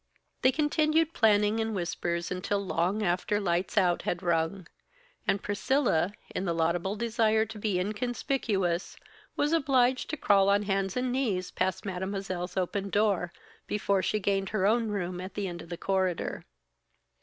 They 0.41 0.51
continued 0.51 1.13
planning 1.13 1.59
in 1.59 1.75
whispers 1.75 2.31
until 2.31 2.57
long 2.57 3.03
after 3.03 3.39
"lights 3.39 3.77
out" 3.77 4.01
had 4.01 4.23
rung; 4.23 4.65
and 5.27 5.43
Priscilla, 5.43 6.13
in 6.33 6.47
a 6.47 6.53
laudable 6.53 6.95
desire 6.95 7.45
to 7.45 7.59
be 7.59 7.79
inconspicuous, 7.79 8.97
was 9.35 9.53
obliged 9.53 10.09
to 10.09 10.17
crawl 10.17 10.49
on 10.49 10.63
hands 10.63 10.97
and 10.97 11.11
knees 11.11 11.51
past 11.51 11.85
Mademoiselle's 11.85 12.57
open 12.57 12.89
door, 12.89 13.31
before 13.67 14.01
she 14.01 14.19
gained 14.19 14.49
her 14.49 14.65
own 14.65 14.87
room 14.87 15.21
at 15.21 15.35
the 15.35 15.47
end 15.47 15.61
of 15.61 15.69
the 15.69 15.77
corridor. 15.77 16.45